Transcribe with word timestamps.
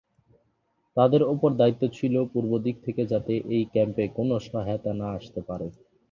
তাদের 0.97 1.21
ওপর 1.33 1.49
দায়িত্ব 1.53 1.83
ছিল 1.97 2.15
পূর্বদিক 2.33 2.75
থেকে 2.85 3.01
যাতে 3.11 3.33
ওই 3.49 3.61
ক্যাম্পে 3.73 4.05
কোনো 4.17 4.33
সহায়তা 4.47 4.91
না 4.93 5.07
আসতে 5.17 5.41
পারে। 5.49 5.67